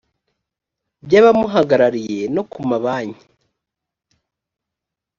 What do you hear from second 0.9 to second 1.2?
by